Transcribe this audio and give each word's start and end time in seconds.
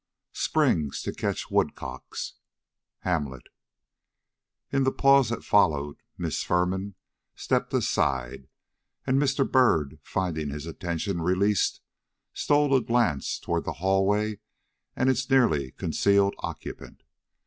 Springs 0.33 1.03
to 1.03 1.13
catch 1.13 1.51
woodcocks. 1.51 2.33
HAMLET. 3.01 3.43
IN 4.71 4.83
the 4.83 4.91
pause 4.91 5.29
that 5.29 5.43
followed, 5.43 6.01
Miss 6.17 6.41
Firman 6.41 6.95
stepped 7.35 7.71
aside, 7.71 8.47
and 9.05 9.21
Mr. 9.21 9.47
Byrd, 9.47 9.99
finding 10.01 10.49
his 10.49 10.65
attention 10.65 11.21
released, 11.21 11.81
stole 12.33 12.75
a 12.75 12.81
glance 12.81 13.37
toward 13.37 13.63
the 13.63 13.73
hall 13.73 14.07
way 14.07 14.39
and 14.95 15.07
its 15.07 15.29
nearly 15.29 15.69
concealed 15.73 16.33
occupant. 16.39 17.03